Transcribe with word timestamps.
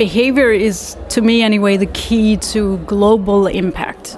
behavior 0.00 0.50
is, 0.50 0.96
to 1.10 1.20
me 1.20 1.42
anyway, 1.42 1.76
the 1.76 1.84
key 1.84 2.34
to 2.34 2.78
global 2.86 3.46
impact. 3.46 4.16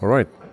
All 0.00 0.08
right. 0.08 0.45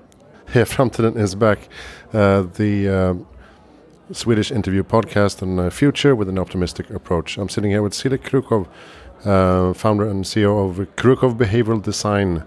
Here, 0.54 0.66
Framtiden 0.76 1.18
is 1.18 1.34
back. 1.34 1.68
Uh, 2.14 2.44
the 2.44 2.88
uh, 2.88 4.14
Swedish 4.14 4.52
interview 4.52 4.84
podcast 4.84 5.42
on 5.42 5.58
uh, 5.58 5.72
future 5.72 6.16
with 6.16 6.30
an 6.30 6.38
optimistic 6.38 6.92
approach. 6.92 7.40
I'm 7.40 7.50
sitting 7.50 7.72
here 7.72 7.82
with 7.82 7.96
Cecilia 7.96 8.20
Krukow, 8.20 8.68
uh, 9.26 9.74
founder 9.74 10.08
and 10.08 10.24
CEO 10.24 10.70
of 10.70 10.78
Krukow 10.96 11.36
Behavioral 11.36 11.82
Design, 11.82 12.44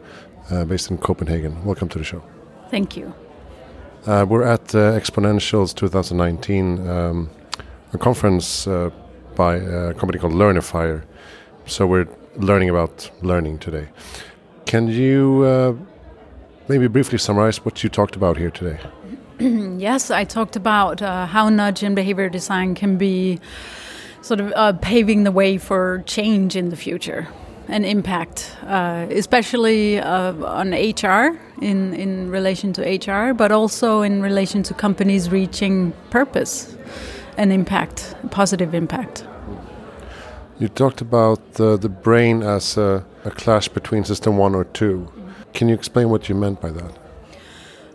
uh, 0.53 0.65
based 0.65 0.89
in 0.89 0.99
Copenhagen. 0.99 1.65
Welcome 1.65 1.89
to 1.89 1.99
the 1.99 2.05
show. 2.05 2.23
Thank 2.71 2.97
you. 2.97 3.13
Uh, 4.07 4.25
we're 4.29 4.45
at 4.45 4.73
uh, 4.73 4.93
Exponentials 4.93 5.75
2019, 5.75 6.89
um, 6.89 7.29
a 7.93 7.99
conference 7.99 8.69
uh, 8.69 8.91
by 9.35 9.57
a 9.57 9.95
company 9.95 10.21
called 10.21 10.35
Learnifier. 10.35 11.03
So 11.67 11.89
we're 11.89 12.07
learning 12.37 12.71
about 12.71 13.11
learning 13.23 13.59
today. 13.59 13.89
Can 14.65 14.87
you 14.87 15.43
uh, 15.43 15.96
maybe 16.69 16.87
briefly 16.89 17.19
summarize 17.19 17.65
what 17.65 17.83
you 17.83 17.91
talked 17.91 18.17
about 18.17 18.37
here 18.37 18.51
today? 18.51 18.79
yes, 19.39 20.11
I 20.11 20.25
talked 20.25 20.57
about 20.57 21.03
uh, 21.03 21.27
how 21.27 21.49
nudge 21.49 21.83
and 21.83 21.95
behavior 21.95 22.29
design 22.29 22.75
can 22.75 22.97
be 22.97 23.39
sort 24.23 24.41
of 24.41 24.53
uh, 24.57 24.73
paving 24.75 25.25
the 25.25 25.33
way 25.33 25.59
for 25.59 26.03
change 26.07 26.57
in 26.57 26.71
the 26.71 26.77
future 26.77 27.29
and 27.69 27.85
impact, 27.85 28.57
uh, 28.65 29.07
especially 29.11 29.99
uh, 29.99 30.33
on 30.45 30.71
HR 30.71 31.39
in, 31.61 31.95
in 31.95 32.31
relation 32.31 32.73
to 32.75 32.83
HR, 32.83 33.35
but 33.35 33.51
also 33.53 34.03
in 34.03 34.23
relation 34.23 34.63
to 34.65 34.75
companies 34.75 35.31
reaching 35.31 35.93
purpose 36.11 36.77
and 37.37 37.53
impact, 37.53 38.15
positive 38.31 38.75
impact. 38.75 39.27
You 40.59 40.69
talked 40.69 41.01
about 41.01 41.55
the, 41.55 41.77
the 41.77 41.89
brain 41.89 42.43
as 42.43 42.79
a, 42.79 43.05
a 43.25 43.31
clash 43.31 43.69
between 43.69 44.05
system 44.05 44.39
one 44.39 44.55
or 44.55 44.65
two. 44.65 45.13
Can 45.57 45.71
you 45.71 45.75
explain 45.75 46.11
what 46.11 46.29
you 46.29 46.35
meant 46.35 46.61
by 46.61 46.69
that? 46.69 47.06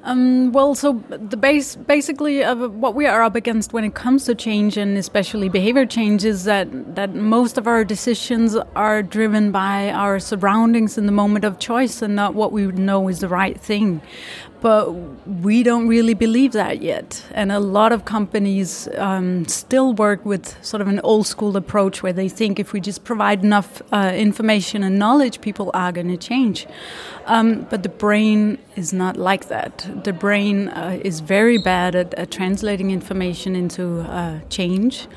Um, 0.04 0.52
well, 0.52 0.74
so 0.74 1.04
the 1.10 1.38
base, 1.38 1.76
basically, 1.76 2.44
of 2.44 2.74
what 2.74 2.96
we 2.96 3.06
are 3.06 3.22
up 3.22 3.36
against 3.36 3.72
when 3.72 3.84
it 3.84 3.94
comes 3.94 4.26
to 4.26 4.34
change 4.34 4.76
and 4.76 4.98
especially 4.98 5.48
behavior 5.48 5.86
change 5.86 6.26
is 6.26 6.44
that 6.46 6.96
that 6.96 7.14
most 7.14 7.58
of 7.60 7.68
our 7.68 7.84
decisions 7.84 8.56
are 8.76 9.04
driven 9.04 9.52
by 9.52 9.92
our 9.92 10.20
surroundings 10.20 10.98
in 10.98 11.06
the 11.06 11.12
moment 11.12 11.46
of 11.46 11.60
choice 11.60 12.02
and 12.02 12.16
not 12.16 12.34
what 12.34 12.52
we 12.52 12.66
know 12.68 13.08
is 13.10 13.20
the 13.20 13.28
right 13.28 13.60
thing. 13.60 14.02
But 14.62 14.92
we 15.28 15.64
don't 15.64 15.88
really 15.88 16.14
believe 16.14 16.52
that 16.52 16.84
yet, 16.84 17.24
and 17.32 17.52
a 17.52 17.60
lot 17.60 17.92
of 17.92 18.06
companies 18.06 18.88
um, 18.96 19.48
still 19.48 19.94
work 19.94 20.24
with 20.24 20.64
sort 20.64 20.82
of 20.82 20.88
an 20.88 21.00
old 21.00 21.26
school 21.26 21.58
approach 21.58 22.04
where 22.04 22.14
they 22.14 22.30
think 22.30 22.60
if 22.60 22.72
we 22.72 22.80
just 22.80 23.04
provide 23.04 23.44
enough 23.44 23.82
uh, 23.92 24.12
information 24.16 24.84
and 24.84 25.00
knowledge, 25.00 25.42
people 25.42 25.72
are 25.74 25.92
going 25.92 26.10
to 26.10 26.18
change. 26.18 26.68
Um, 27.26 27.66
but 27.72 27.82
the 27.82 27.90
brain 27.90 28.60
is 28.76 28.94
not 28.94 29.18
like 29.18 29.48
that. 29.48 29.88
The 30.03 30.14
brain 30.14 30.70
uh, 30.70 31.00
is 31.03 31.20
very 31.20 31.58
bad 31.58 31.95
at, 31.95 32.14
at, 32.16 32.31
translating 32.31 32.92
information 32.92 33.56
into 33.56 34.02
uh, 34.02 34.39
change, 34.50 35.08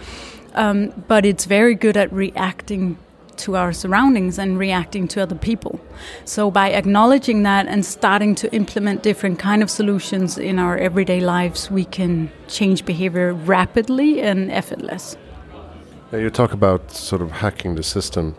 um, 0.54 0.92
but 1.08 1.24
it's 1.24 1.44
very 1.44 1.74
good 1.74 1.96
at 1.96 2.12
reacting 2.12 2.98
to 3.36 3.56
our 3.56 3.72
surroundings 3.72 4.38
and 4.38 4.58
reacting 4.58 5.08
to 5.08 5.22
other 5.22 5.34
people. 5.34 5.80
So 6.24 6.50
by 6.50 6.70
acknowledging 6.70 7.42
that 7.42 7.66
and 7.66 7.84
starting 7.84 8.34
to 8.36 8.52
implement 8.54 9.02
different 9.02 9.38
kind 9.38 9.62
of 9.62 9.70
solutions 9.70 10.38
in 10.38 10.58
our 10.58 10.76
everyday 10.76 11.20
lives, 11.20 11.70
we 11.70 11.84
can 11.84 12.30
change 12.48 12.84
behavior 12.84 13.32
rapidly 13.32 14.20
and 14.20 14.50
effortless. 14.50 15.16
Yeah, 16.12 16.20
you 16.20 16.30
talk 16.30 16.52
about 16.52 16.92
sort 16.92 17.22
of 17.22 17.32
hacking 17.32 17.74
the 17.74 17.82
system 17.82 18.36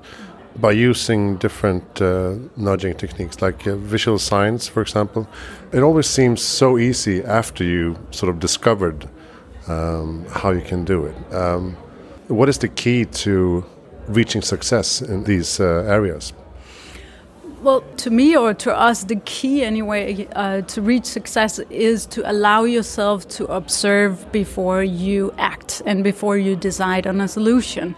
by 0.60 0.72
using 0.72 1.38
different 1.38 2.02
uh, 2.02 2.36
nudging 2.56 2.96
techniques 2.96 3.42
like 3.42 3.68
uh, 3.68 3.76
visual 3.76 4.18
signs, 4.18 4.68
for 4.68 4.82
example. 4.82 5.28
It 5.72 5.82
always 5.84 6.08
seems 6.08 6.42
so 6.42 6.78
easy 6.78 7.24
after 7.24 7.64
you 7.64 7.98
sort 8.12 8.30
of 8.30 8.40
discovered 8.40 9.10
um, 9.68 10.26
how 10.30 10.52
you 10.52 10.62
can 10.62 10.86
do 10.86 11.06
it. 11.06 11.34
Um, 11.34 11.76
what 12.28 12.50
is 12.50 12.58
the 12.58 12.70
key 12.70 13.06
to 13.06 13.66
reaching 14.08 14.42
success 14.42 15.02
in 15.02 15.24
these 15.24 15.60
uh, 15.60 15.86
areas? 15.88 16.34
Well, 17.66 17.81
to 17.98 18.12
me 18.12 18.38
or 18.38 18.53
to 18.53 18.78
us, 18.78 19.06
the 19.06 19.16
key 19.16 19.64
anyway 19.64 20.28
uh, 20.36 20.62
to 20.62 20.84
reach 20.84 21.06
success 21.06 21.58
is 21.72 22.06
to 22.06 22.22
allow 22.30 22.64
yourself 22.66 23.28
to 23.30 23.46
observe 23.46 24.31
before 24.31 24.84
you 24.84 25.34
act 25.40 25.81
and 25.88 26.04
before 26.04 26.38
you 26.38 26.56
decide 26.56 27.08
on 27.08 27.20
a 27.22 27.28
solution. 27.28 27.96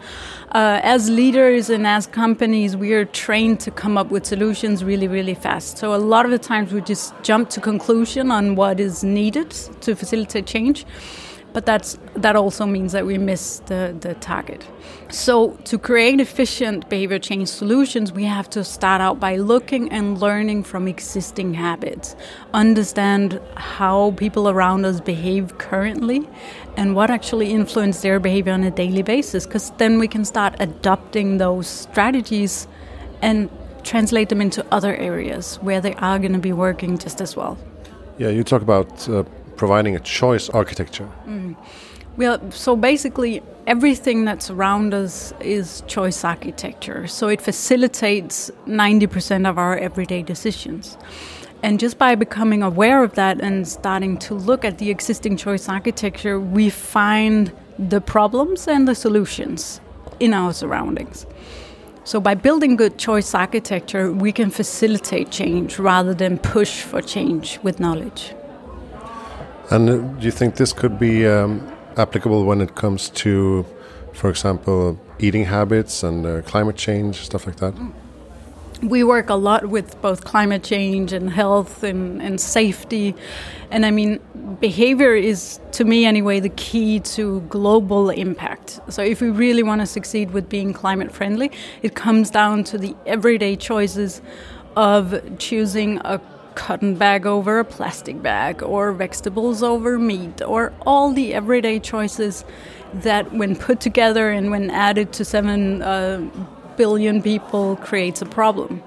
Uh, 0.55 0.79
as 0.83 1.09
leaders 1.09 1.69
and 1.69 1.85
as 1.85 2.07
companies, 2.07 2.77
we 2.77 2.93
are 2.93 3.03
trained 3.03 3.59
to 3.59 3.69
come 3.69 3.97
up 3.97 4.09
with 4.09 4.25
solutions 4.25 4.85
really, 4.85 5.09
really 5.09 5.35
fast. 5.35 5.77
So 5.77 5.93
a 5.93 5.97
lot 5.97 6.23
of 6.23 6.31
the 6.31 6.39
times 6.39 6.71
we 6.71 6.79
just 6.79 7.13
jump 7.21 7.49
to 7.49 7.59
conclusion 7.59 8.31
on 8.31 8.55
what 8.55 8.79
is 8.79 9.03
needed 9.03 9.49
to 9.81 9.97
facilitate 9.97 10.45
change 10.45 10.85
but 11.53 11.65
that's 11.65 11.97
that 12.15 12.35
also 12.35 12.65
means 12.65 12.91
that 12.91 13.05
we 13.05 13.17
miss 13.17 13.59
the, 13.65 13.95
the 13.99 14.13
target. 14.15 14.65
So 15.09 15.51
to 15.65 15.77
create 15.77 16.19
efficient 16.19 16.89
behavior 16.89 17.19
change 17.19 17.47
solutions, 17.47 18.11
we 18.11 18.25
have 18.25 18.49
to 18.51 18.63
start 18.63 19.01
out 19.01 19.19
by 19.19 19.37
looking 19.37 19.91
and 19.91 20.19
learning 20.19 20.63
from 20.63 20.87
existing 20.87 21.53
habits, 21.53 22.15
understand 22.53 23.39
how 23.55 24.11
people 24.17 24.49
around 24.49 24.85
us 24.85 24.99
behave 24.99 25.57
currently, 25.57 26.27
and 26.75 26.95
what 26.95 27.09
actually 27.09 27.51
influence 27.51 28.01
their 28.01 28.19
behavior 28.19 28.53
on 28.53 28.63
a 28.63 28.71
daily 28.71 29.01
basis. 29.01 29.45
Because 29.45 29.71
then 29.77 29.99
we 29.99 30.07
can 30.07 30.25
start 30.25 30.55
adopting 30.59 31.37
those 31.37 31.67
strategies 31.67 32.67
and 33.21 33.49
translate 33.83 34.29
them 34.29 34.41
into 34.41 34.65
other 34.71 34.95
areas 34.95 35.55
where 35.61 35.79
they 35.79 35.93
are 35.95 36.19
going 36.19 36.33
to 36.33 36.39
be 36.39 36.51
working 36.53 36.97
just 36.97 37.21
as 37.21 37.35
well. 37.35 37.57
Yeah, 38.17 38.29
you 38.29 38.43
talk 38.43 38.61
about 38.61 39.07
uh, 39.07 39.23
providing 39.57 39.95
a 39.95 39.99
choice 39.99 40.49
architecture. 40.49 41.09
Mm. 41.25 41.55
Well, 42.17 42.51
so 42.51 42.75
basically, 42.75 43.43
everything 43.67 44.25
that's 44.25 44.49
around 44.49 44.93
us 44.93 45.33
is 45.39 45.83
choice 45.87 46.23
architecture. 46.23 47.05
So 47.05 47.27
it 47.27 47.41
facilitates 47.41 48.49
90% 48.65 49.47
of 49.47 49.57
our 49.59 49.77
everyday 49.77 50.23
decisions. 50.23 50.97
And 51.61 51.79
just 51.79 51.97
by 51.97 52.15
becoming 52.15 52.63
aware 52.63 53.03
of 53.03 53.13
that 53.15 53.41
and 53.41 53.67
starting 53.67 54.17
to 54.19 54.33
look 54.33 54.63
at 54.63 54.77
the 54.77 54.89
existing 54.89 55.37
choice 55.37 55.67
architecture, 55.69 56.39
we 56.39 56.69
find 56.69 57.51
the 57.77 58.01
problems 58.01 58.67
and 58.67 58.87
the 58.87 58.95
solutions 58.95 59.79
in 60.19 60.33
our 60.33 60.53
surroundings. 60.53 61.25
So, 62.03 62.21
by 62.21 62.35
building 62.35 62.77
good 62.77 62.97
choice 62.97 63.35
architecture, 63.35 64.11
we 64.13 64.31
can 64.31 64.49
facilitate 64.49 65.29
change 65.29 65.77
rather 65.77 66.13
than 66.13 66.37
push 66.37 66.81
for 66.81 67.01
change 67.01 67.59
with 67.63 67.79
knowledge. 67.79 68.33
And 69.69 69.89
uh, 69.89 69.97
do 69.97 70.25
you 70.25 70.31
think 70.31 70.55
this 70.55 70.71
could 70.71 70.97
be 70.97 71.27
um, 71.27 71.71
applicable 71.97 72.45
when 72.45 72.61
it 72.61 72.75
comes 72.75 73.09
to, 73.09 73.65
for 74.13 74.29
example, 74.29 74.99
eating 75.19 75.45
habits 75.45 76.03
and 76.03 76.25
uh, 76.25 76.41
climate 76.43 76.77
change, 76.77 77.17
stuff 77.17 77.45
like 77.45 77.57
that? 77.57 77.73
We 78.81 79.03
work 79.03 79.29
a 79.29 79.35
lot 79.35 79.65
with 79.65 79.99
both 80.01 80.23
climate 80.23 80.63
change 80.63 81.11
and 81.11 81.31
health 81.31 81.83
and, 81.83 82.21
and 82.21 82.39
safety. 82.39 83.15
And 83.71 83.85
I 83.85 83.91
mean, 83.91 84.19
behavior 84.61 85.15
is, 85.15 85.59
to 85.71 85.83
me 85.83 86.05
anyway, 86.05 86.39
the 86.39 86.49
key 86.49 86.99
to 87.01 87.41
global 87.49 88.11
impact. 88.11 88.79
So, 88.89 89.01
if 89.01 89.19
we 89.19 89.31
really 89.31 89.63
want 89.63 89.81
to 89.81 89.87
succeed 89.87 90.31
with 90.31 90.47
being 90.47 90.73
climate 90.73 91.11
friendly, 91.11 91.51
it 91.81 91.95
comes 91.95 92.29
down 92.29 92.63
to 92.65 92.77
the 92.77 92.95
everyday 93.07 93.55
choices 93.55 94.21
of 94.75 95.39
choosing 95.39 95.97
a 96.05 96.21
cotton 96.57 96.95
bag 96.95 97.25
over 97.27 97.59
a 97.59 97.63
plastic 97.63 98.21
bag, 98.21 98.63
or 98.63 98.91
vegetables 98.91 99.61
over 99.61 99.99
meat, 99.99 100.41
or 100.41 100.73
all 100.87 101.13
the 101.13 101.33
everyday 101.33 101.79
choices 101.79 102.43
that, 102.93 103.31
when 103.31 103.55
put 103.55 103.79
together 103.79 104.31
and 104.31 104.49
when 104.49 104.71
added 104.71 105.13
to 105.13 105.23
seven 105.23 105.81
uh, 105.83 106.19
billion 106.75 107.21
people, 107.21 107.75
creates 107.77 108.21
a 108.23 108.25
problem. 108.25 108.81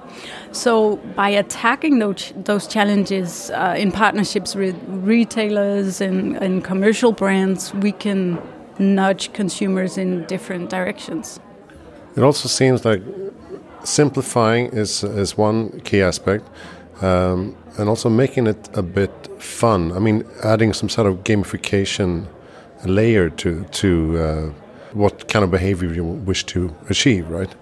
So, 0.50 0.96
by 1.14 1.28
attacking 1.28 2.00
those, 2.00 2.32
those 2.36 2.66
challenges 2.66 3.50
uh, 3.50 3.76
in 3.78 3.92
partnerships 3.92 4.56
with 4.56 4.76
retailers 4.88 6.00
and, 6.00 6.36
and 6.36 6.64
commercial 6.64 7.12
brands, 7.12 7.72
we 7.74 7.92
can 7.92 8.38
nudge 8.78 9.32
consumers 9.32 9.96
in 9.96 10.24
different 10.26 10.70
directions. 10.70 11.38
It 12.16 12.22
also 12.24 12.48
seems 12.48 12.84
like 12.84 13.02
simplifying 13.84 14.66
is, 14.72 15.04
is 15.04 15.38
one 15.38 15.80
key 15.80 16.02
aspect 16.02 16.48
um, 17.02 17.56
and 17.78 17.88
also 17.88 18.08
making 18.08 18.46
it 18.46 18.68
a 18.76 18.82
bit 18.82 19.10
fun. 19.42 19.92
I 19.92 19.98
mean, 19.98 20.24
adding 20.42 20.72
some 20.72 20.88
sort 20.88 21.06
of 21.06 21.24
gamification 21.24 22.26
layer 22.84 23.30
to 23.30 23.64
to 23.64 24.18
uh, 24.18 24.52
what 24.92 25.28
kind 25.28 25.44
of 25.44 25.50
behavior 25.50 25.92
you 25.92 26.04
wish 26.04 26.44
to 26.46 26.74
achieve, 26.88 27.28
right? 27.30 27.54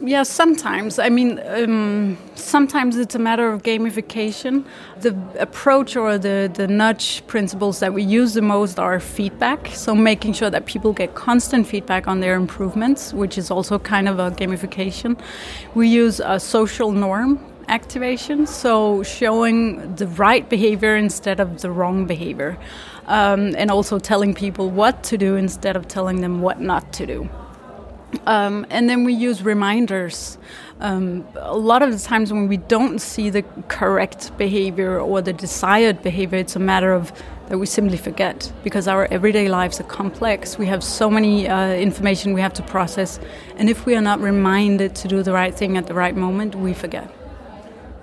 Yeah, 0.00 0.24
sometimes. 0.24 0.98
I 0.98 1.08
mean, 1.08 1.40
um, 1.46 2.18
sometimes 2.34 2.96
it's 2.96 3.14
a 3.14 3.18
matter 3.18 3.50
of 3.50 3.62
gamification. 3.62 4.64
The 5.00 5.16
approach 5.38 5.96
or 5.96 6.18
the, 6.18 6.50
the 6.52 6.66
nudge 6.66 7.26
principles 7.26 7.78
that 7.80 7.94
we 7.94 8.02
use 8.02 8.34
the 8.34 8.42
most 8.42 8.78
are 8.78 9.00
feedback. 9.00 9.68
So, 9.68 9.94
making 9.94 10.34
sure 10.34 10.50
that 10.50 10.66
people 10.66 10.92
get 10.92 11.14
constant 11.14 11.66
feedback 11.66 12.06
on 12.06 12.20
their 12.20 12.34
improvements, 12.34 13.14
which 13.14 13.38
is 13.38 13.50
also 13.50 13.78
kind 13.78 14.08
of 14.08 14.18
a 14.18 14.30
gamification. 14.32 15.18
We 15.74 15.88
use 15.88 16.20
a 16.20 16.38
social 16.38 16.92
norm 16.92 17.40
activation, 17.68 18.46
so 18.46 19.02
showing 19.02 19.94
the 19.96 20.06
right 20.06 20.48
behavior 20.48 20.96
instead 20.96 21.40
of 21.40 21.60
the 21.60 21.70
wrong 21.70 22.06
behavior. 22.06 22.58
Um, 23.06 23.54
and 23.56 23.70
also 23.70 23.98
telling 23.98 24.32
people 24.32 24.70
what 24.70 25.02
to 25.04 25.18
do 25.18 25.36
instead 25.36 25.76
of 25.76 25.86
telling 25.86 26.22
them 26.22 26.40
what 26.40 26.60
not 26.60 26.90
to 26.94 27.06
do. 27.06 27.28
Um, 28.26 28.66
and 28.70 28.88
then 28.88 29.04
we 29.04 29.12
use 29.12 29.42
reminders. 29.42 30.38
Um, 30.80 31.26
a 31.36 31.56
lot 31.56 31.82
of 31.82 31.92
the 31.92 31.98
times 31.98 32.32
when 32.32 32.48
we 32.48 32.56
don't 32.56 32.98
see 33.00 33.30
the 33.30 33.42
correct 33.68 34.36
behavior 34.38 34.98
or 35.00 35.20
the 35.20 35.32
desired 35.32 36.02
behavior, 36.02 36.38
it's 36.38 36.56
a 36.56 36.60
matter 36.60 36.92
of 36.92 37.12
that 37.48 37.58
we 37.58 37.66
simply 37.66 37.98
forget 37.98 38.50
because 38.62 38.88
our 38.88 39.06
everyday 39.06 39.48
lives 39.48 39.78
are 39.80 39.84
complex. 39.84 40.56
We 40.58 40.66
have 40.66 40.82
so 40.82 41.10
many 41.10 41.46
uh, 41.46 41.74
information 41.74 42.32
we 42.32 42.40
have 42.40 42.54
to 42.54 42.62
process, 42.62 43.20
and 43.56 43.68
if 43.68 43.84
we 43.84 43.94
are 43.94 44.00
not 44.00 44.20
reminded 44.20 44.94
to 44.96 45.08
do 45.08 45.22
the 45.22 45.32
right 45.32 45.54
thing 45.54 45.76
at 45.76 45.86
the 45.86 45.94
right 45.94 46.16
moment, 46.16 46.54
we 46.54 46.72
forget. 46.72 47.10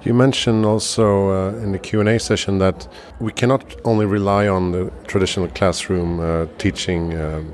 You 0.03 0.15
mentioned 0.15 0.65
also 0.65 1.29
uh, 1.29 1.63
in 1.63 1.73
the 1.73 1.79
Q&A 1.79 2.19
session 2.19 2.57
that 2.57 2.87
we 3.19 3.31
cannot 3.31 3.63
only 3.85 4.07
rely 4.07 4.47
on 4.47 4.71
the 4.71 4.91
traditional 5.05 5.47
classroom 5.49 6.19
uh, 6.19 6.47
teaching 6.57 7.15
um, 7.19 7.53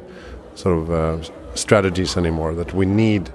sort 0.56 0.78
of 0.78 0.90
uh, 0.90 1.56
strategies 1.56 2.16
anymore, 2.16 2.54
that 2.54 2.74
we 2.74 2.86
need 2.86 3.32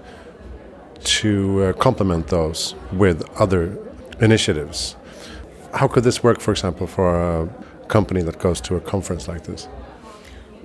to 1.04 1.62
uh, 1.62 1.72
complement 1.74 2.28
those 2.28 2.74
with 2.92 3.22
other 3.38 3.76
initiatives. 4.20 4.96
How 5.74 5.88
could 5.88 6.04
this 6.04 6.22
work, 6.22 6.40
for 6.40 6.50
example, 6.52 6.86
for 6.86 7.42
a 7.42 7.48
company 7.88 8.22
that 8.22 8.38
goes 8.38 8.62
to 8.62 8.76
a 8.76 8.80
conference 8.80 9.28
like 9.28 9.44
this? 9.44 9.68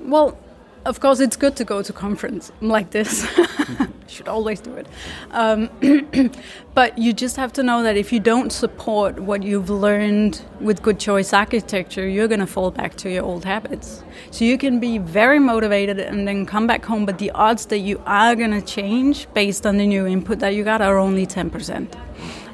Well, 0.03 0.37
of 0.85 1.01
course, 1.01 1.19
it's 1.19 1.35
good 1.35 1.57
to 1.57 1.65
go 1.65 1.81
to 1.81 1.91
conference 1.91 2.51
like 2.61 2.91
this. 2.91 3.27
Should 4.17 4.27
always 4.27 4.59
do 4.59 4.73
it. 4.73 4.87
Um, 5.29 5.69
but 6.73 6.97
you 6.97 7.13
just 7.13 7.35
have 7.35 7.53
to 7.53 7.61
know 7.61 7.83
that 7.83 7.97
if 7.97 8.11
you 8.11 8.19
don't 8.19 8.51
support 8.51 9.19
what 9.19 9.43
you've 9.43 9.69
learned 9.69 10.41
with 10.59 10.81
good 10.81 10.99
choice 10.99 11.33
architecture, 11.33 12.07
you're 12.07 12.27
going 12.27 12.39
to 12.39 12.47
fall 12.47 12.71
back 12.71 12.95
to 12.95 13.11
your 13.11 13.23
old 13.23 13.45
habits. 13.45 14.03
So 14.31 14.43
you 14.43 14.57
can 14.57 14.79
be 14.79 14.97
very 14.97 15.37
motivated 15.37 15.99
and 15.99 16.27
then 16.27 16.47
come 16.47 16.65
back 16.65 16.83
home, 16.83 17.05
but 17.05 17.19
the 17.19 17.29
odds 17.29 17.67
that 17.67 17.77
you 17.77 18.01
are 18.07 18.35
going 18.35 18.59
to 18.59 18.61
change 18.61 19.31
based 19.35 19.67
on 19.67 19.77
the 19.77 19.85
new 19.85 20.07
input 20.07 20.39
that 20.39 20.55
you 20.55 20.63
got 20.63 20.81
are 20.81 20.97
only 20.97 21.27
10%, 21.27 21.87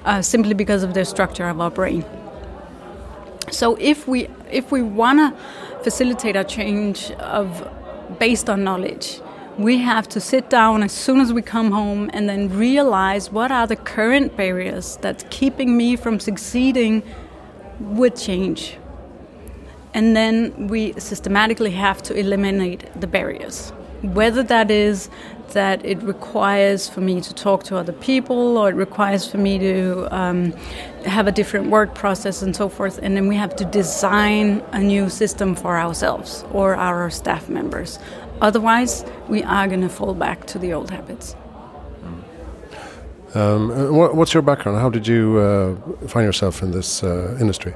uh, 0.03 0.21
simply 0.21 0.53
because 0.53 0.83
of 0.83 0.93
the 0.93 1.05
structure 1.05 1.47
of 1.47 1.61
our 1.61 1.71
brain. 1.71 2.03
So 3.51 3.77
if 3.79 4.05
we 4.05 4.27
if 4.51 4.69
we 4.69 4.81
want 4.81 5.19
to 5.19 5.81
facilitate 5.81 6.35
a 6.35 6.43
change 6.43 7.11
of 7.11 7.65
based 8.19 8.49
on 8.49 8.65
knowledge. 8.65 9.21
We 9.57 9.77
have 9.79 10.09
to 10.09 10.19
sit 10.19 10.49
down 10.49 10.81
as 10.81 10.91
soon 10.91 11.19
as 11.19 11.31
we 11.31 11.43
come 11.43 11.71
home 11.71 12.09
and 12.11 12.27
then 12.27 12.49
realize 12.57 13.31
what 13.31 13.51
are 13.51 13.67
the 13.67 13.75
current 13.75 14.35
barriers 14.35 14.97
that's 15.01 15.25
keeping 15.29 15.77
me 15.77 15.95
from 15.95 16.19
succeeding 16.19 17.03
with 17.79 18.19
change. 18.19 18.77
And 19.93 20.15
then 20.15 20.67
we 20.69 20.93
systematically 20.93 21.69
have 21.71 22.01
to 22.03 22.15
eliminate 22.15 22.99
the 22.99 23.05
barriers. 23.05 23.69
Whether 24.01 24.41
that 24.43 24.71
is 24.71 25.09
that 25.49 25.85
it 25.85 26.01
requires 26.01 26.89
for 26.89 27.01
me 27.01 27.21
to 27.21 27.33
talk 27.33 27.63
to 27.65 27.77
other 27.77 27.93
people 27.93 28.57
or 28.57 28.69
it 28.69 28.75
requires 28.75 29.29
for 29.29 29.37
me 29.37 29.59
to 29.59 30.07
um, 30.15 30.51
have 31.05 31.27
a 31.27 31.31
different 31.31 31.69
work 31.69 31.93
process 31.93 32.41
and 32.41 32.55
so 32.55 32.69
forth. 32.69 32.99
And 33.01 33.15
then 33.15 33.27
we 33.27 33.35
have 33.35 33.55
to 33.57 33.65
design 33.65 34.63
a 34.71 34.79
new 34.79 35.09
system 35.09 35.55
for 35.55 35.77
ourselves 35.77 36.43
or 36.51 36.75
our 36.75 37.09
staff 37.09 37.49
members. 37.49 37.99
Otherwise, 38.41 39.05
we 39.29 39.43
are 39.43 39.67
going 39.67 39.81
to 39.81 39.89
fall 39.89 40.13
back 40.13 40.45
to 40.47 40.59
the 40.59 40.73
old 40.73 40.89
habits. 40.89 41.35
Um, 43.35 43.69
what's 43.95 44.33
your 44.33 44.43
background? 44.43 44.77
How 44.77 44.89
did 44.89 45.07
you 45.07 45.37
uh, 45.39 46.07
find 46.07 46.25
yourself 46.25 46.61
in 46.61 46.71
this 46.71 47.03
uh, 47.03 47.35
industry? 47.39 47.73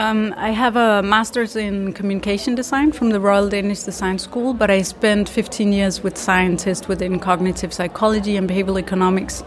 Um, 0.00 0.32
I 0.38 0.52
have 0.52 0.76
a 0.76 1.02
master's 1.02 1.56
in 1.56 1.92
communication 1.92 2.54
design 2.54 2.90
from 2.90 3.10
the 3.10 3.20
Royal 3.20 3.50
Danish 3.50 3.82
Design 3.82 4.18
School, 4.18 4.54
but 4.54 4.70
I 4.70 4.80
spent 4.80 5.28
15 5.28 5.74
years 5.74 6.02
with 6.02 6.16
scientists 6.16 6.88
within 6.88 7.18
cognitive 7.18 7.74
psychology 7.74 8.38
and 8.38 8.48
behavioral 8.48 8.78
economics, 8.78 9.44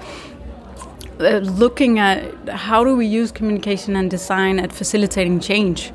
uh, 1.20 1.38
looking 1.38 1.98
at 1.98 2.50
how 2.50 2.84
do 2.84 2.96
we 2.96 3.08
use 3.08 3.32
communication 3.32 3.96
and 3.96 4.12
design 4.12 4.60
at 4.60 4.72
facilitating 4.72 5.40
change 5.40 5.92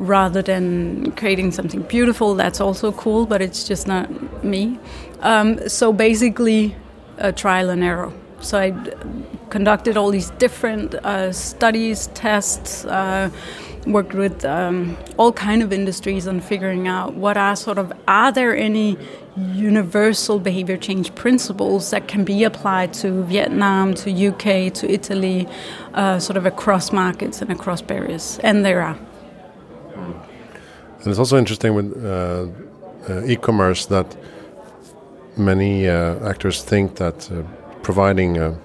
rather 0.00 0.42
than 0.42 1.12
creating 1.12 1.52
something 1.52 1.82
beautiful. 1.82 2.34
That's 2.34 2.60
also 2.60 2.90
cool, 2.90 3.24
but 3.24 3.40
it's 3.40 3.62
just 3.62 3.86
not 3.86 4.42
me. 4.42 4.80
Um, 5.20 5.68
so 5.68 5.92
basically, 5.92 6.74
a 7.18 7.30
trial 7.30 7.70
and 7.70 7.84
error. 7.84 8.12
So 8.40 8.58
I 8.58 8.72
conducted 9.50 9.96
all 9.96 10.10
these 10.10 10.30
different 10.30 10.96
uh, 10.96 11.30
studies, 11.30 12.08
tests. 12.08 12.84
Uh, 12.84 13.30
worked 13.86 14.14
with 14.14 14.44
um, 14.44 14.96
all 15.16 15.32
kind 15.32 15.62
of 15.62 15.72
industries 15.72 16.26
on 16.26 16.40
figuring 16.40 16.88
out 16.88 17.14
what 17.14 17.36
are 17.36 17.56
sort 17.56 17.78
of 17.78 17.92
are 18.08 18.32
there 18.32 18.56
any 18.56 18.96
universal 19.36 20.38
behavior 20.38 20.76
change 20.76 21.14
principles 21.14 21.90
that 21.90 22.08
can 22.08 22.24
be 22.24 22.44
applied 22.44 22.92
to 22.94 23.22
Vietnam, 23.24 23.94
to 23.94 24.10
UK, 24.28 24.72
to 24.72 24.90
Italy, 24.90 25.46
uh, 25.94 26.18
sort 26.18 26.36
of 26.36 26.46
across 26.46 26.90
markets 26.92 27.42
and 27.42 27.50
across 27.52 27.82
barriers, 27.82 28.40
and 28.42 28.64
there 28.64 28.80
are. 28.80 28.98
And 29.94 31.06
it's 31.06 31.18
also 31.18 31.36
interesting 31.36 31.74
with 31.74 32.04
uh, 32.04 32.46
uh, 33.08 33.24
e-commerce 33.26 33.86
that 33.86 34.16
many 35.36 35.86
uh, 35.86 36.28
actors 36.28 36.62
think 36.62 36.96
that 36.96 37.30
uh, 37.30 37.42
providing 37.82 38.56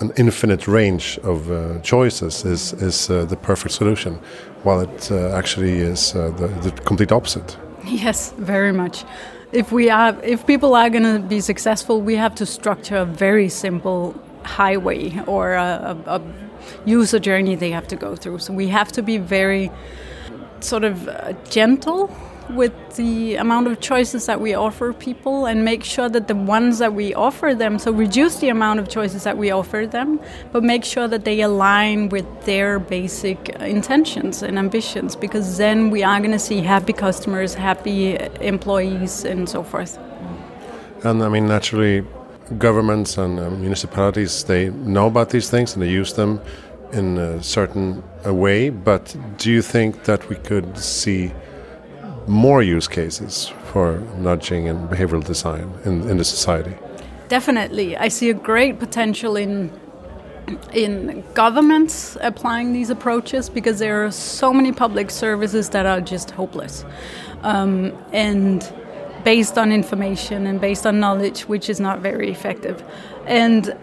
an 0.00 0.12
infinite 0.16 0.68
range 0.68 1.18
of 1.24 1.50
uh, 1.50 1.80
choices 1.80 2.44
is 2.44 2.72
is 2.72 3.06
the 3.06 3.36
perfect 3.42 3.74
solution, 3.74 4.18
while 4.62 4.80
it 4.80 5.10
actually 5.10 5.80
is 5.80 6.12
the, 6.12 6.50
the 6.62 6.70
complete 6.84 7.12
opposite. 7.12 7.56
Yes, 7.84 8.32
very 8.38 8.72
much 8.72 9.04
if 9.52 9.72
we 9.72 9.88
are 9.88 10.16
if 10.22 10.46
people 10.46 10.74
are 10.74 10.90
going 10.90 11.02
to 11.02 11.18
be 11.26 11.40
successful 11.40 12.00
we 12.02 12.16
have 12.16 12.34
to 12.34 12.44
structure 12.44 12.96
a 12.96 13.04
very 13.04 13.48
simple 13.48 14.14
highway 14.44 15.18
or 15.26 15.54
a, 15.54 15.96
a, 16.06 16.16
a, 16.16 16.22
user 16.84 17.18
journey 17.18 17.54
they 17.54 17.70
have 17.70 17.88
to 17.88 17.96
go 17.96 18.14
through 18.14 18.38
so 18.38 18.52
we 18.52 18.68
have 18.68 18.92
to 18.92 19.02
be 19.02 19.16
very 19.16 19.70
sort 20.60 20.84
of 20.84 21.08
uh, 21.08 21.32
gentle 21.48 22.14
with 22.50 22.72
the 22.96 23.36
amount 23.36 23.66
of 23.66 23.80
choices 23.80 24.26
that 24.26 24.40
we 24.40 24.54
offer 24.54 24.92
people 24.92 25.46
and 25.46 25.64
make 25.64 25.84
sure 25.84 26.08
that 26.08 26.28
the 26.28 26.34
ones 26.34 26.78
that 26.78 26.94
we 26.94 27.14
offer 27.14 27.54
them, 27.54 27.78
so 27.78 27.92
reduce 27.92 28.36
the 28.38 28.48
amount 28.48 28.80
of 28.80 28.88
choices 28.88 29.24
that 29.24 29.36
we 29.36 29.50
offer 29.50 29.86
them, 29.86 30.20
but 30.52 30.62
make 30.62 30.84
sure 30.84 31.08
that 31.08 31.24
they 31.24 31.40
align 31.40 32.08
with 32.08 32.26
their 32.44 32.78
basic 32.78 33.48
intentions 33.60 34.42
and 34.42 34.58
ambitions 34.58 35.14
because 35.16 35.58
then 35.58 35.90
we 35.90 36.02
are 36.02 36.18
going 36.18 36.32
to 36.32 36.38
see 36.38 36.60
happy 36.60 36.92
customers, 36.92 37.54
happy 37.54 38.16
employees, 38.40 39.24
and 39.24 39.48
so 39.48 39.62
forth. 39.62 39.98
And 41.04 41.22
I 41.22 41.28
mean, 41.28 41.46
naturally, 41.46 42.04
governments 42.56 43.18
and 43.18 43.38
uh, 43.38 43.50
municipalities 43.50 44.44
they 44.44 44.70
know 44.70 45.06
about 45.06 45.28
these 45.30 45.50
things 45.50 45.74
and 45.74 45.82
they 45.82 45.90
use 45.90 46.14
them 46.14 46.40
in 46.92 47.18
a 47.18 47.42
certain 47.42 48.02
way, 48.24 48.70
but 48.70 49.14
do 49.36 49.50
you 49.50 49.60
think 49.60 50.04
that 50.04 50.28
we 50.30 50.36
could 50.36 50.78
see 50.78 51.32
more 52.28 52.62
use 52.62 52.86
cases 52.86 53.48
for 53.72 54.00
nudging 54.18 54.68
and 54.68 54.88
behavioral 54.88 55.24
design 55.24 55.72
in, 55.84 56.08
in 56.08 56.18
the 56.18 56.24
society? 56.24 56.74
Definitely. 57.28 57.96
I 57.96 58.08
see 58.08 58.30
a 58.30 58.34
great 58.34 58.78
potential 58.78 59.36
in 59.36 59.70
in 60.72 61.22
governments 61.34 62.16
applying 62.22 62.72
these 62.72 62.88
approaches 62.88 63.50
because 63.50 63.78
there 63.80 64.06
are 64.06 64.10
so 64.10 64.50
many 64.50 64.72
public 64.72 65.10
services 65.10 65.68
that 65.70 65.84
are 65.84 66.00
just 66.00 66.30
hopeless. 66.30 66.86
Um, 67.42 67.92
and 68.12 68.72
based 69.24 69.58
on 69.58 69.72
information 69.72 70.46
and 70.46 70.58
based 70.58 70.86
on 70.86 71.00
knowledge, 71.00 71.42
which 71.42 71.68
is 71.68 71.80
not 71.80 72.00
very 72.00 72.30
effective. 72.30 72.82
And 73.26 73.76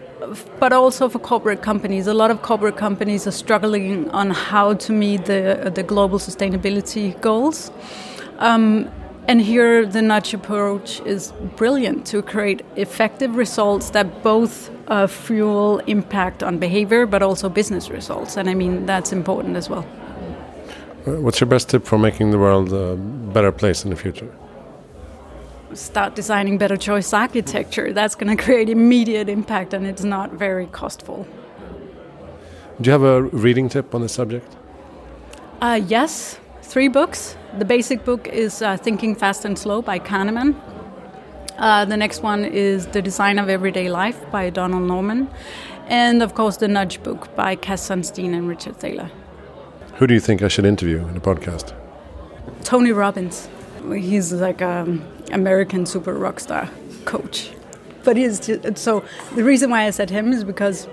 but 0.60 0.74
also 0.74 1.08
for 1.10 1.20
corporate 1.20 1.62
companies. 1.62 2.08
A 2.08 2.14
lot 2.14 2.32
of 2.32 2.42
corporate 2.42 2.78
companies 2.78 3.28
are 3.28 3.32
struggling 3.32 4.10
on 4.12 4.32
how 4.32 4.74
to 4.74 4.92
meet 4.92 5.26
the, 5.26 5.72
the 5.74 5.84
global 5.84 6.18
sustainability 6.18 7.20
goals. 7.22 7.72
Um, 8.40 8.90
and 9.28 9.42
here, 9.42 9.86
the 9.86 10.02
nudge 10.02 10.34
approach 10.34 11.00
is 11.02 11.34
brilliant 11.56 12.06
to 12.08 12.22
create 12.22 12.64
effective 12.76 13.36
results 13.36 13.90
that 13.92 14.22
both 14.22 14.70
uh, 14.88 15.08
fuel 15.08 15.80
impact 15.88 16.44
on 16.44 16.60
behavior, 16.60 17.08
but 17.08 17.24
also 17.24 17.50
business 17.50 17.90
results. 17.90 18.38
And 18.38 18.48
I 18.50 18.54
mean, 18.54 18.86
that's 18.86 19.12
important 19.12 19.56
as 19.56 19.68
well. 19.68 19.86
Uh, 21.08 21.22
what's 21.22 21.40
your 21.40 21.48
best 21.48 21.70
tip 21.70 21.86
for 21.86 21.98
making 21.98 22.32
the 22.32 22.38
world 22.38 22.72
a 22.72 22.96
better 22.96 23.52
place 23.52 23.84
in 23.84 23.90
the 23.90 23.96
future? 23.96 24.32
Start 25.74 26.16
designing 26.16 26.58
better 26.60 26.78
choice 26.78 27.12
architecture. 27.12 27.94
That's 27.94 28.16
going 28.16 28.36
to 28.36 28.42
create 28.42 28.70
immediate 28.70 29.28
impact 29.28 29.74
and 29.74 29.88
it's 29.88 30.04
not 30.04 30.34
very 30.34 30.68
costful. 30.68 31.28
Do 32.80 32.88
you 32.88 32.92
have 32.92 33.04
a 33.04 33.24
reading 33.24 33.70
tip 33.70 33.96
on 33.96 34.02
the 34.02 34.10
subject? 34.10 34.56
Uh, 35.62 35.82
yes, 35.88 36.40
three 36.66 36.88
books. 36.88 37.38
The 37.58 37.66
basic 37.66 38.04
book 38.04 38.28
is 38.28 38.62
uh, 38.62 38.78
Thinking 38.78 39.16
Fast 39.16 39.46
and 39.46 39.58
Slow 39.58 39.82
by 39.82 40.00
Kahneman. 40.00 40.56
Uh, 41.58 41.86
the 41.86 41.96
next 41.96 42.22
one 42.22 42.44
is 42.44 42.88
The 42.88 43.02
Design 43.02 43.40
of 43.40 43.48
Everyday 43.50 43.90
Life 43.90 44.20
by 44.32 44.50
Donald 44.50 44.84
Norman. 44.84 45.30
And 45.88 46.22
of 46.22 46.34
course, 46.34 46.58
The 46.58 46.68
Nudge 46.68 47.02
book 47.04 47.34
by 47.36 47.56
Cass 47.56 47.88
Sunstein 47.88 48.34
and 48.34 48.48
Richard 48.50 48.76
Thaler. 48.78 49.10
Who 49.96 50.08
do 50.08 50.14
you 50.14 50.20
think 50.20 50.42
I 50.42 50.50
should 50.50 50.66
interview 50.66 51.08
in 51.08 51.16
a 51.16 51.22
podcast? 51.22 51.74
Tony 52.64 52.92
Robbins. 52.92 53.48
He's 53.88 54.34
like 54.34 54.62
an 54.62 55.06
American 55.32 55.86
super 55.86 56.14
rock 56.14 56.40
star 56.40 56.70
coach. 57.06 57.52
But 58.04 58.18
he's 58.18 58.40
just, 58.40 58.78
so 58.78 59.06
the 59.36 59.44
reason 59.44 59.70
why 59.70 59.86
I 59.86 59.92
said 59.92 60.10
him 60.10 60.34
is 60.34 60.44
because 60.44 60.88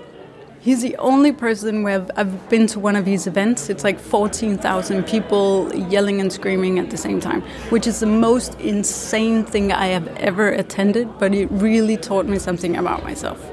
he's 0.63 0.81
the 0.81 0.95
only 0.95 1.33
person 1.33 1.83
where 1.83 1.95
I've, 1.95 2.11
I've 2.15 2.49
been 2.49 2.67
to 2.67 2.79
one 2.79 2.95
of 2.95 3.05
his 3.05 3.27
events. 3.27 3.69
It's 3.69 3.83
like 3.83 3.99
14,000 3.99 5.03
people 5.03 5.75
yelling 5.75 6.21
and 6.21 6.31
screaming 6.31 6.79
at 6.79 6.89
the 6.89 6.95
same 6.95 7.19
time, 7.19 7.41
which 7.69 7.85
is 7.85 7.99
the 7.99 8.05
most 8.05 8.57
insane 8.61 9.43
thing 9.43 9.73
I 9.73 9.87
have 9.87 10.07
ever 10.17 10.49
attended, 10.49 11.19
but 11.19 11.33
it 11.35 11.47
really 11.51 11.97
taught 11.97 12.25
me 12.25 12.39
something 12.39 12.77
about 12.77 13.03
myself. 13.03 13.43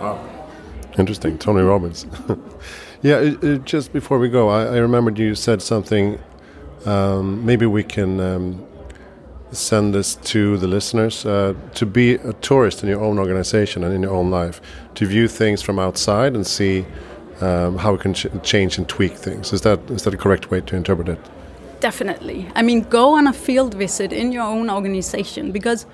Wow. 0.00 0.18
Interesting. 0.98 1.38
Tony 1.38 1.62
Robbins. 1.62 2.06
Yeah, 3.04 3.18
it, 3.18 3.44
it, 3.44 3.64
just 3.66 3.92
before 3.92 4.18
we 4.18 4.30
go, 4.30 4.48
I, 4.48 4.64
I 4.64 4.76
remembered 4.78 5.18
you 5.18 5.34
said 5.34 5.60
something. 5.60 6.18
Um, 6.86 7.44
maybe 7.44 7.66
we 7.66 7.82
can 7.84 8.18
um, 8.18 8.66
send 9.54 9.94
this 9.94 10.16
to 10.16 10.56
the 10.58 10.66
listeners 10.66 11.24
uh, 11.24 11.54
to 11.74 11.86
be 11.86 12.14
a 12.14 12.32
tourist 12.34 12.82
in 12.82 12.88
your 12.88 13.00
own 13.00 13.18
organization 13.18 13.84
and 13.84 13.94
in 13.94 14.02
your 14.02 14.12
own 14.12 14.30
life, 14.30 14.60
to 14.94 15.06
view 15.06 15.28
things 15.28 15.62
from 15.62 15.78
outside 15.78 16.34
and 16.34 16.46
see 16.46 16.84
um, 17.40 17.78
how 17.78 17.92
we 17.92 17.98
can 17.98 18.14
ch 18.14 18.26
change 18.42 18.78
and 18.78 18.88
tweak 18.88 19.12
things. 19.12 19.52
Is 19.52 19.62
that 19.62 19.78
is 19.90 20.02
that 20.04 20.14
a 20.14 20.16
correct 20.16 20.50
way 20.50 20.60
to 20.60 20.76
interpret 20.76 21.08
it? 21.08 21.18
Definitely. 21.80 22.48
I 22.54 22.62
mean, 22.62 22.82
go 22.82 23.16
on 23.16 23.26
a 23.26 23.32
field 23.32 23.74
visit 23.74 24.12
in 24.12 24.32
your 24.32 24.44
own 24.44 24.70
organization 24.70 25.52
because 25.52 25.86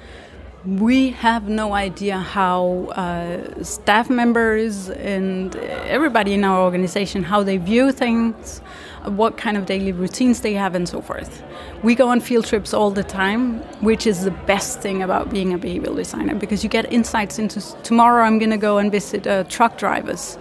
we 0.65 1.11
have 1.11 1.49
no 1.49 1.73
idea 1.73 2.19
how 2.19 2.87
uh, 2.93 3.63
staff 3.63 4.11
members 4.11 4.91
and 4.91 5.57
everybody 5.57 6.35
in 6.35 6.45
our 6.45 6.61
organization 6.61 7.23
how 7.23 7.43
they 7.43 7.57
view 7.57 7.93
things 7.93 8.61
what 9.07 9.39
kind 9.39 9.57
of 9.57 9.65
daily 9.65 9.93
routines 9.93 10.43
they 10.43 10.53
have 10.53 10.75
and 10.75 10.87
so 10.87 11.01
forth. 11.01 11.43
We 11.83 11.95
go 11.95 12.09
on 12.09 12.21
field 12.21 12.45
trips 12.45 12.75
all 12.75 12.91
the 12.91 13.03
time 13.03 13.61
which 13.81 14.07
is 14.07 14.25
the 14.25 14.31
best 14.31 14.81
thing 14.81 15.03
about 15.03 15.31
being 15.31 15.55
a 15.55 15.59
behavioral 15.59 15.97
designer 15.97 16.35
because 16.35 16.63
you 16.63 16.69
get 16.69 16.93
insights 16.93 17.39
into 17.39 17.61
tomorrow 17.83 18.25
i'm 18.25 18.39
going 18.39 18.51
to 18.51 18.59
go 18.59 18.77
and 18.77 18.93
visit 18.93 19.27
uh, 19.27 19.45
truck 19.45 19.79
drivers. 19.79 20.37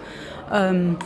Um, 0.48 0.98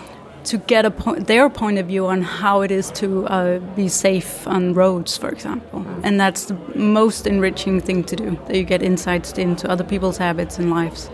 to 0.44 0.58
get 0.58 0.84
a 0.84 0.90
po 0.90 1.14
their 1.14 1.48
point 1.50 1.78
of 1.78 1.86
view 1.86 2.06
on 2.06 2.22
how 2.22 2.62
it 2.62 2.70
is 2.70 2.90
to 2.92 3.26
uh, 3.26 3.58
be 3.76 3.88
safe 3.88 4.46
on 4.46 4.74
roads, 4.74 5.16
for 5.16 5.28
example. 5.28 5.84
And 6.02 6.20
that's 6.20 6.46
the 6.46 6.54
most 6.74 7.26
enriching 7.26 7.80
thing 7.80 8.04
to 8.04 8.16
do, 8.16 8.38
that 8.46 8.56
you 8.56 8.64
get 8.64 8.82
insights 8.82 9.32
into 9.38 9.70
other 9.70 9.84
people's 9.84 10.18
habits 10.18 10.58
and 10.58 10.70
lives. 10.70 11.10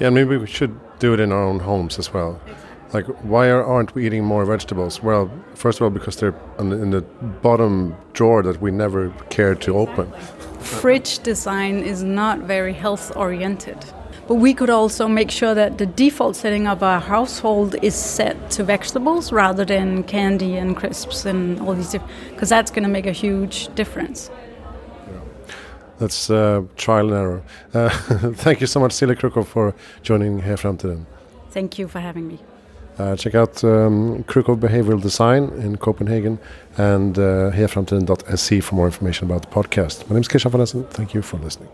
Yeah, 0.00 0.10
maybe 0.10 0.36
we 0.36 0.46
should 0.46 0.74
do 0.98 1.14
it 1.14 1.20
in 1.20 1.32
our 1.32 1.42
own 1.42 1.60
homes 1.60 1.98
as 1.98 2.12
well. 2.12 2.40
Like, 2.92 3.06
why 3.22 3.50
aren't 3.50 3.94
we 3.94 4.06
eating 4.06 4.24
more 4.24 4.44
vegetables? 4.44 5.02
Well, 5.02 5.30
first 5.54 5.80
of 5.80 5.84
all, 5.84 5.90
because 5.90 6.16
they're 6.16 6.34
in 6.58 6.90
the 6.90 7.00
bottom 7.42 7.94
drawer 8.12 8.42
that 8.42 8.60
we 8.60 8.70
never 8.70 9.10
care 9.30 9.54
to 9.54 9.78
open. 9.78 10.12
Fridge 10.60 11.20
design 11.20 11.78
is 11.78 12.02
not 12.02 12.40
very 12.40 12.74
health 12.74 13.16
oriented. 13.16 13.78
But 14.28 14.36
we 14.36 14.54
could 14.54 14.70
also 14.70 15.08
make 15.08 15.30
sure 15.30 15.54
that 15.54 15.78
the 15.78 15.86
default 15.86 16.36
setting 16.36 16.66
of 16.68 16.82
our 16.82 17.00
household 17.00 17.74
is 17.82 17.94
set 17.94 18.50
to 18.52 18.64
vegetables 18.64 19.32
rather 19.32 19.64
than 19.64 20.04
candy 20.04 20.56
and 20.56 20.76
crisps 20.76 21.26
and 21.26 21.60
all 21.60 21.74
these 21.74 21.96
because 22.30 22.48
that's 22.48 22.70
going 22.70 22.84
to 22.84 22.88
make 22.88 23.06
a 23.06 23.12
huge 23.12 23.74
difference. 23.74 24.30
That's 25.98 26.30
uh, 26.30 26.62
trial 26.76 27.12
and 27.12 27.16
error. 27.16 27.42
Uh, 27.74 27.88
thank 28.34 28.60
you 28.60 28.66
so 28.66 28.80
much, 28.80 28.92
Celia 28.92 29.14
Krukow, 29.14 29.46
for 29.46 29.74
joining 30.02 30.42
here 30.42 30.56
Framtiden. 30.56 31.04
Thank 31.50 31.78
you 31.78 31.86
for 31.86 32.00
having 32.00 32.26
me. 32.26 32.38
Uh, 32.98 33.16
check 33.16 33.34
out 33.34 33.62
um, 33.64 34.22
Krukow 34.24 34.58
Behavioral 34.58 35.00
Design 35.00 35.44
in 35.60 35.76
Copenhagen 35.76 36.38
and 36.76 37.18
uh, 37.18 37.50
herframtiden.se 37.52 38.60
for 38.60 38.74
more 38.74 38.86
information 38.86 39.30
about 39.30 39.42
the 39.42 39.48
podcast. 39.48 40.08
My 40.08 40.14
name 40.14 40.22
is 40.22 40.28
Christian 40.28 40.50
van 40.50 40.66
Thank 40.66 41.14
you 41.14 41.22
for 41.22 41.38
listening. 41.38 41.68